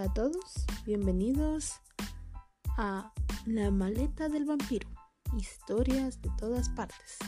[0.00, 1.74] Hola a todos, bienvenidos
[2.78, 3.12] a
[3.44, 4.88] La maleta del vampiro,
[5.36, 7.18] historias de todas partes.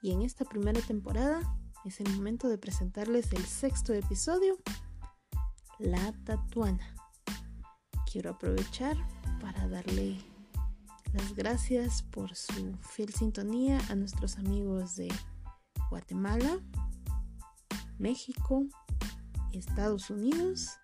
[0.00, 1.42] Y en esta primera temporada
[1.84, 4.56] es el momento de presentarles el sexto episodio,
[5.78, 6.96] La Tatuana.
[8.10, 8.96] Quiero aprovechar
[9.42, 10.16] para darle
[11.12, 15.12] las gracias por su fiel sintonía a nuestros amigos de
[15.90, 16.58] Guatemala,
[17.98, 18.64] México,
[19.52, 20.78] Estados Unidos,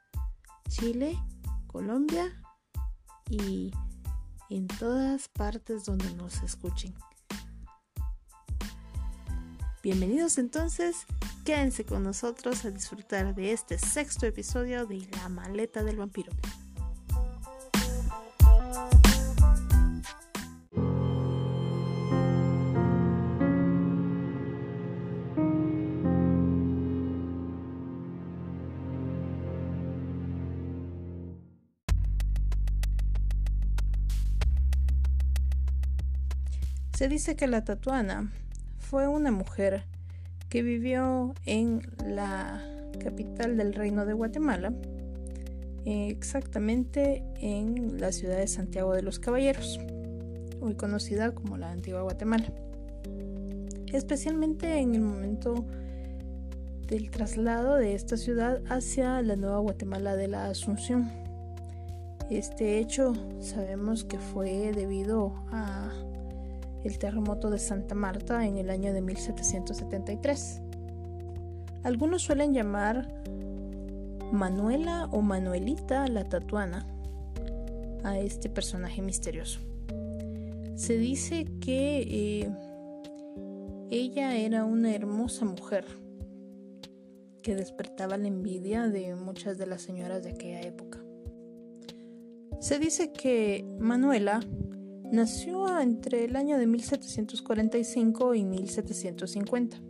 [0.70, 1.18] Chile,
[1.66, 2.32] Colombia
[3.28, 3.72] y
[4.50, 6.94] en todas partes donde nos escuchen.
[9.82, 11.06] Bienvenidos entonces,
[11.44, 16.30] quédense con nosotros a disfrutar de este sexto episodio de La maleta del vampiro.
[37.00, 38.30] Se dice que la tatuana
[38.76, 39.84] fue una mujer
[40.50, 42.62] que vivió en la
[43.02, 44.74] capital del reino de Guatemala,
[45.86, 49.80] exactamente en la ciudad de Santiago de los Caballeros,
[50.60, 52.52] hoy conocida como la antigua Guatemala.
[53.86, 55.64] Especialmente en el momento
[56.86, 61.10] del traslado de esta ciudad hacia la nueva Guatemala de la Asunción.
[62.28, 65.94] Este hecho sabemos que fue debido a
[66.84, 70.62] el terremoto de Santa Marta en el año de 1773.
[71.82, 73.08] Algunos suelen llamar
[74.32, 76.86] Manuela o Manuelita la Tatuana
[78.04, 79.60] a este personaje misterioso.
[80.74, 82.50] Se dice que eh,
[83.90, 85.84] ella era una hermosa mujer
[87.42, 90.98] que despertaba la envidia de muchas de las señoras de aquella época.
[92.60, 94.40] Se dice que Manuela
[95.12, 99.82] Nació entre el año de 1745 y 1750.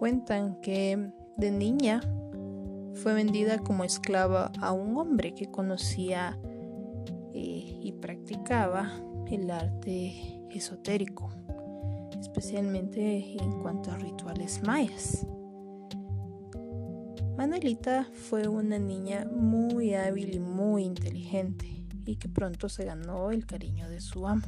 [0.00, 2.00] Cuentan que de niña
[2.94, 6.36] fue vendida como esclava a un hombre que conocía
[7.32, 8.90] eh, y practicaba
[9.30, 10.14] el arte
[10.50, 11.30] esotérico,
[12.20, 15.24] especialmente en cuanto a rituales mayas.
[17.36, 21.75] Manuelita fue una niña muy hábil y muy inteligente
[22.06, 24.46] y que pronto se ganó el cariño de su amo.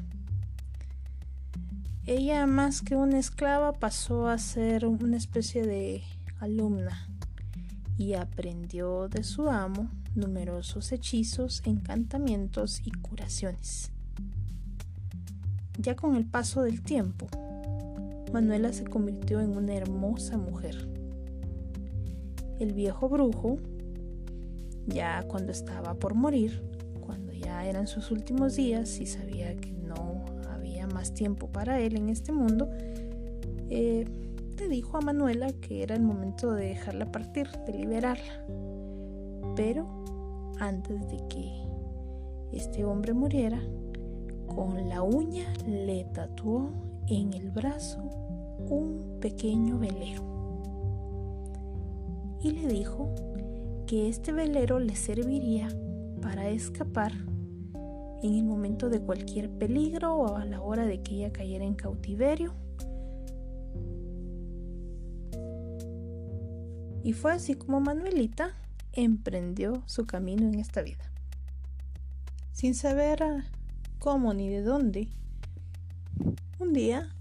[2.07, 6.03] Ella más que una esclava pasó a ser una especie de
[6.41, 7.07] alumna
[7.99, 13.91] y aprendió de su amo numerosos hechizos, encantamientos y curaciones.
[15.79, 17.27] Ya con el paso del tiempo,
[18.33, 20.89] Manuela se convirtió en una hermosa mujer.
[22.59, 23.59] El viejo brujo,
[24.87, 26.63] ya cuando estaba por morir,
[27.33, 32.09] ya eran sus últimos días y sabía que no había más tiempo para él en
[32.09, 32.69] este mundo,
[33.71, 34.05] eh,
[34.59, 38.45] le dijo a Manuela que era el momento de dejarla partir, de liberarla.
[39.55, 39.87] Pero
[40.59, 41.53] antes de que
[42.53, 43.61] este hombre muriera,
[44.47, 46.73] con la uña le tatuó
[47.07, 48.01] en el brazo
[48.69, 50.23] un pequeño velero.
[52.43, 53.15] Y le dijo
[53.87, 55.69] que este velero le serviría
[56.21, 57.12] para escapar
[58.23, 61.75] en el momento de cualquier peligro o a la hora de que ella cayera en
[61.75, 62.55] cautiverio.
[67.05, 68.55] Y fue así como Manuelita
[68.93, 71.11] emprendió su camino en esta vida.
[72.53, 73.25] Sin saber
[73.99, 75.09] cómo ni de dónde,
[76.59, 77.15] un día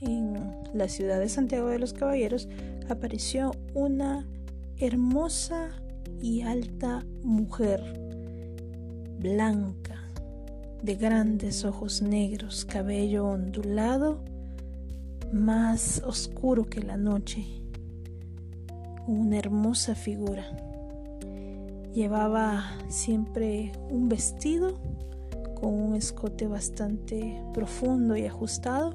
[0.00, 0.34] en
[0.74, 2.48] la ciudad de Santiago de los Caballeros
[2.88, 4.26] apareció una
[4.76, 5.70] hermosa
[6.20, 8.07] y alta mujer
[9.18, 9.96] blanca
[10.82, 14.22] de grandes ojos negros, cabello ondulado,
[15.32, 17.44] más oscuro que la noche.
[19.06, 20.44] Una hermosa figura.
[21.92, 24.78] Llevaba siempre un vestido
[25.60, 28.94] con un escote bastante profundo y ajustado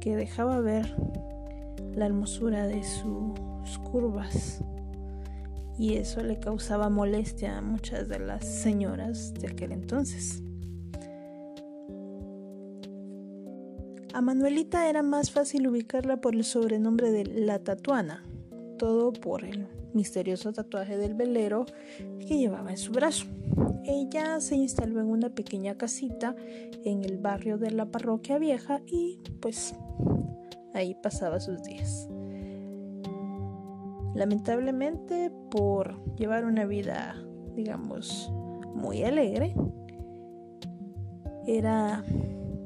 [0.00, 0.94] que dejaba ver
[1.94, 4.62] la hermosura de sus curvas
[5.78, 10.42] y eso le causaba molestia a muchas de las señoras de aquel entonces.
[14.12, 18.24] A Manuelita era más fácil ubicarla por el sobrenombre de la tatuana,
[18.78, 21.66] todo por el misterioso tatuaje del velero
[22.20, 23.26] que llevaba en su brazo.
[23.84, 26.36] Ella se instaló en una pequeña casita
[26.84, 29.74] en el barrio de la parroquia vieja y pues
[30.74, 32.08] ahí pasaba sus días.
[34.14, 37.16] Lamentablemente por llevar una vida
[37.54, 38.30] digamos,
[38.74, 39.54] muy alegre,
[41.46, 42.04] era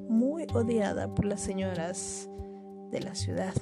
[0.09, 2.29] muy odiada por las señoras
[2.91, 3.55] de la ciudad.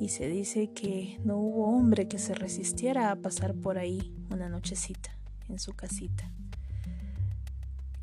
[0.00, 4.48] Y se dice que no hubo hombre que se resistiera a pasar por ahí una
[4.48, 5.10] nochecita
[5.48, 6.30] en su casita.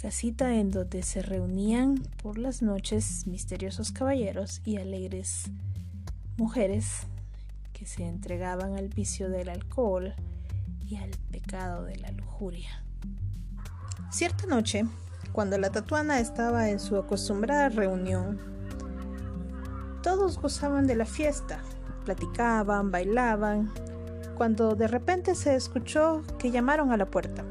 [0.01, 5.49] Casita en donde se reunían por las noches misteriosos caballeros y alegres
[6.37, 7.07] mujeres
[7.75, 10.15] que se entregaban al vicio del alcohol
[10.79, 12.69] y al pecado de la lujuria.
[14.09, 14.85] Cierta noche,
[15.33, 18.39] cuando la tatuana estaba en su acostumbrada reunión,
[20.01, 21.59] todos gozaban de la fiesta,
[22.05, 23.73] platicaban, bailaban,
[24.37, 27.43] cuando de repente se escuchó que llamaron a la puerta.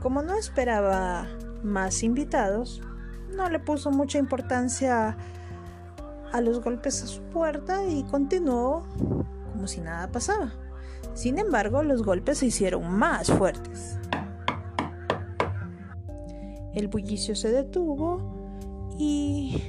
[0.00, 1.26] Como no esperaba
[1.64, 2.80] más invitados,
[3.34, 5.16] no le puso mucha importancia a
[6.40, 8.86] los golpes a su puerta y continuó
[9.52, 10.52] como si nada pasaba.
[11.14, 13.98] Sin embargo, los golpes se hicieron más fuertes.
[16.74, 19.62] El bullicio se detuvo y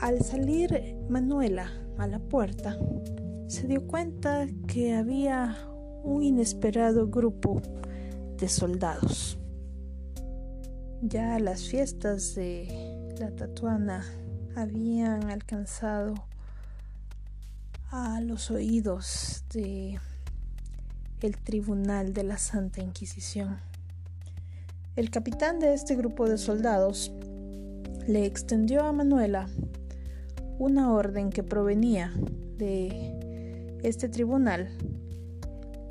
[0.00, 2.78] al salir Manuela a la puerta,
[3.48, 5.56] se dio cuenta que había
[6.04, 7.60] un inesperado grupo
[8.38, 9.38] de soldados.
[11.02, 14.04] Ya las fiestas de la tatuana
[14.56, 16.14] habían alcanzado
[17.90, 20.00] a los oídos de
[21.20, 23.58] el tribunal de la Santa Inquisición.
[24.96, 27.12] El capitán de este grupo de soldados
[28.06, 29.46] le extendió a Manuela
[30.58, 32.14] una orden que provenía
[32.56, 34.70] de este tribunal,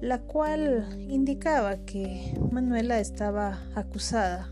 [0.02, 4.50] la cual indicaba que Manuela estaba acusada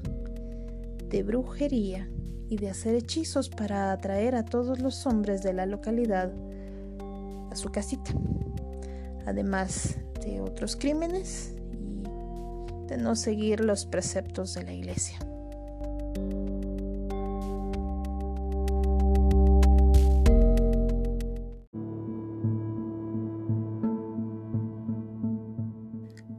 [1.10, 2.08] de brujería
[2.54, 6.32] y de hacer hechizos para atraer a todos los hombres de la localidad
[7.50, 8.12] a su casita,
[9.26, 12.04] además de otros crímenes y
[12.88, 15.18] de no seguir los preceptos de la iglesia.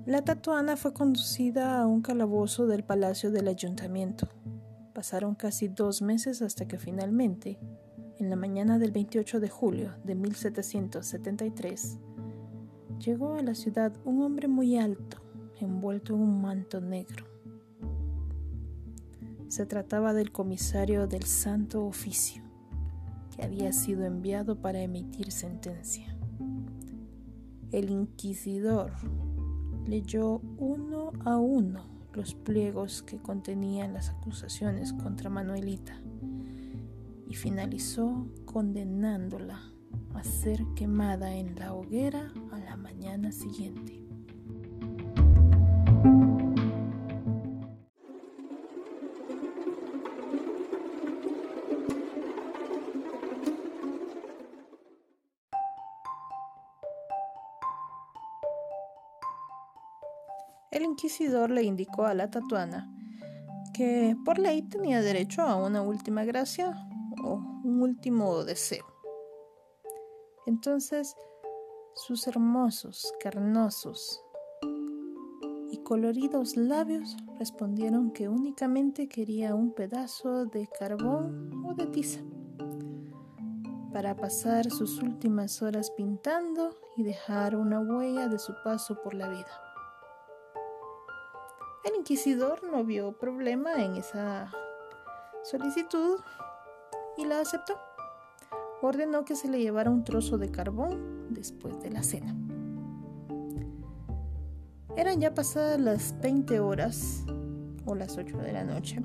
[0.07, 4.29] La tatuana fue conducida a un calabozo del palacio del ayuntamiento.
[5.05, 7.59] Pasaron casi dos meses hasta que finalmente,
[8.19, 11.99] en la mañana del 28 de julio de 1773,
[13.05, 15.19] llegó a la ciudad un hombre muy alto,
[15.61, 17.27] envuelto en un manto negro.
[19.49, 22.43] Se trataba del comisario del Santo Oficio,
[23.37, 26.17] que había sido enviado para emitir sentencia.
[27.73, 28.93] El inquisidor
[29.87, 36.01] leyó uno a uno los pliegos que contenían las acusaciones contra Manuelita
[37.29, 39.61] y finalizó condenándola
[40.15, 44.04] a ser quemada en la hoguera a la mañana siguiente.
[61.05, 62.91] Inquisidor le indicó a la tatuana
[63.75, 66.89] que por ley tenía derecho a una última gracia
[67.23, 68.87] o un último deseo.
[70.47, 71.15] Entonces
[71.95, 74.23] sus hermosos, carnosos
[75.71, 82.21] y coloridos labios respondieron que únicamente quería un pedazo de carbón o de tiza
[83.93, 89.29] para pasar sus últimas horas pintando y dejar una huella de su paso por la
[89.29, 89.64] vida.
[91.85, 94.51] El inquisidor no vio problema en esa
[95.43, 96.19] solicitud
[97.19, 97.75] y la aceptó.
[98.81, 102.35] Ordenó que se le llevara un trozo de carbón después de la cena.
[104.97, 107.25] Eran ya pasadas las 20 horas
[107.85, 109.03] o las 8 de la noche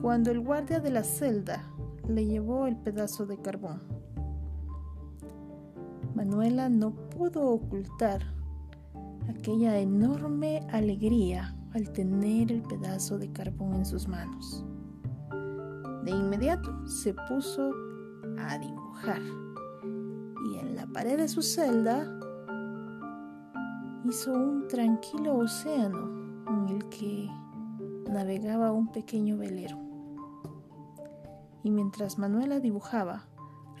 [0.00, 1.64] cuando el guardia de la celda
[2.06, 3.82] le llevó el pedazo de carbón.
[6.14, 8.35] Manuela no pudo ocultar
[9.28, 14.64] aquella enorme alegría al tener el pedazo de carbón en sus manos.
[16.04, 17.72] De inmediato se puso
[18.38, 19.20] a dibujar
[20.50, 22.06] y en la pared de su celda
[24.04, 27.28] hizo un tranquilo océano en el que
[28.10, 29.78] navegaba un pequeño velero.
[31.64, 33.26] Y mientras Manuela dibujaba,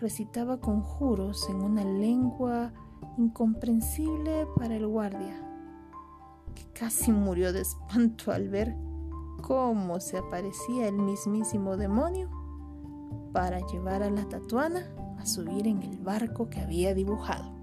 [0.00, 2.72] recitaba conjuros en una lengua
[3.16, 5.40] incomprensible para el guardia,
[6.54, 8.76] que casi murió de espanto al ver
[9.42, 12.30] cómo se aparecía el mismísimo demonio
[13.32, 14.86] para llevar a la tatuana
[15.18, 17.55] a subir en el barco que había dibujado.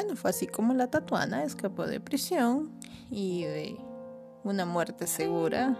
[0.00, 2.70] Bueno, fue así como la tatuana escapó de prisión
[3.10, 3.76] y de
[4.44, 5.76] una muerte segura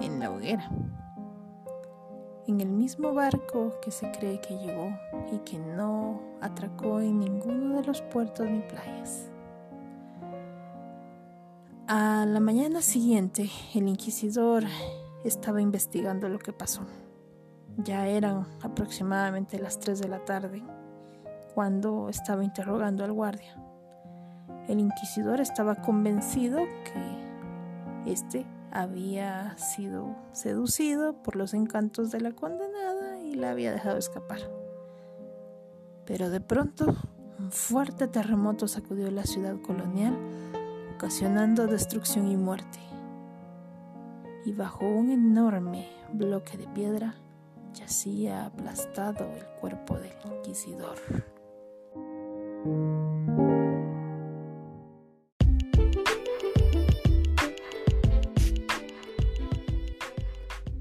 [0.00, 0.70] en la hoguera.
[2.46, 4.96] En el mismo barco que se cree que llegó
[5.32, 9.28] y que no atracó en ninguno de los puertos ni playas.
[11.88, 14.62] A la mañana siguiente, el inquisidor
[15.24, 16.82] estaba investigando lo que pasó.
[17.76, 20.62] Ya eran aproximadamente las 3 de la tarde
[21.58, 23.56] cuando estaba interrogando al guardia.
[24.68, 33.18] El inquisidor estaba convencido que este había sido seducido por los encantos de la condenada
[33.18, 34.38] y la había dejado escapar.
[36.04, 36.94] Pero de pronto,
[37.40, 40.16] un fuerte terremoto sacudió la ciudad colonial
[40.94, 42.78] ocasionando destrucción y muerte.
[44.44, 47.16] Y bajo un enorme bloque de piedra
[47.74, 50.98] yacía aplastado el cuerpo del inquisidor.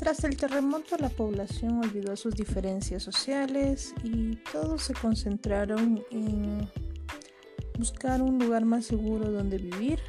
[0.08, 6.66] Tras el terremoto la población olvidó sus diferencias sociales y todos se concentraron en
[7.78, 10.00] buscar un lugar más seguro donde vivir,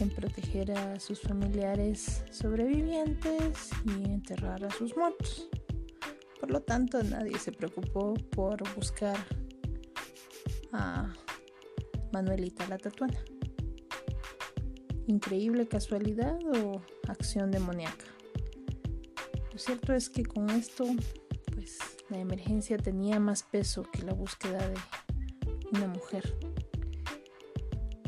[0.00, 5.50] en proteger a sus familiares sobrevivientes y enterrar a sus muertos.
[6.40, 9.18] Por lo tanto, nadie se preocupó por buscar
[10.72, 11.12] a
[12.12, 13.18] Manuelita la Tatuana.
[15.06, 18.04] Increíble casualidad o acción demoníaca.
[19.52, 20.84] Lo cierto es que con esto,
[21.54, 21.78] pues
[22.10, 24.76] la emergencia tenía más peso que la búsqueda de
[25.72, 26.38] una mujer.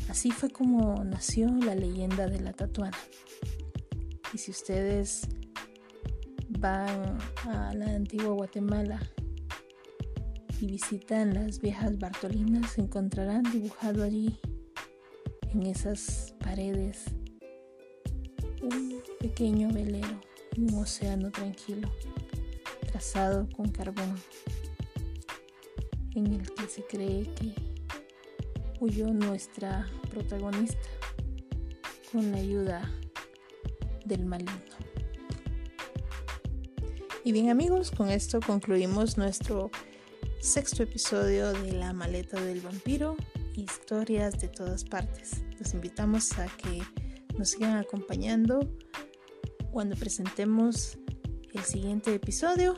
[0.09, 2.99] Así fue como nació la leyenda de la tatuana.
[4.33, 5.26] Y si ustedes
[6.49, 9.00] van a la antigua Guatemala
[10.61, 14.38] y visitan las viejas Bartolinas, encontrarán dibujado allí,
[15.55, 17.05] en esas paredes,
[18.62, 20.21] un pequeño velero
[20.55, 21.90] y un océano tranquilo,
[22.90, 24.14] trazado con carbón
[26.14, 27.55] en el que se cree que
[28.81, 30.88] huyó nuestra protagonista
[32.12, 32.90] con la ayuda
[34.05, 34.55] del maligno.
[37.25, 39.71] Y bien amigos, con esto concluimos nuestro
[40.40, 43.16] sexto episodio de La maleta del vampiro,
[43.56, 45.42] historias de todas partes.
[45.59, 46.82] Los invitamos a que
[47.37, 48.61] nos sigan acompañando
[49.70, 50.99] cuando presentemos
[51.52, 52.76] el siguiente episodio,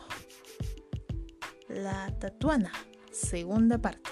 [1.69, 2.73] La Tatuana
[3.13, 4.12] segunda parte.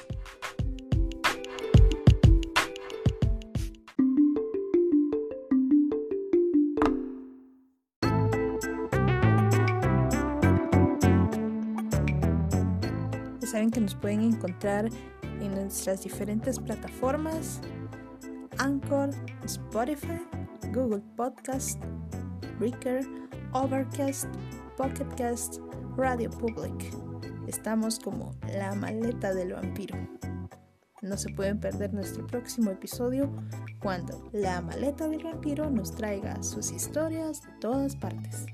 [13.72, 14.88] Que nos pueden encontrar
[15.22, 17.60] en nuestras diferentes plataformas
[18.58, 19.10] Anchor,
[19.44, 20.20] Spotify,
[20.72, 21.80] Google Podcast,
[22.58, 23.06] Breaker,
[23.52, 24.26] Overcast,
[24.76, 25.58] Pocketcast,
[25.96, 26.92] Radio Public.
[27.46, 29.96] Estamos como la maleta del vampiro.
[31.02, 33.30] No se pueden perder nuestro próximo episodio
[33.80, 38.46] cuando la maleta del vampiro nos traiga sus historias de todas partes.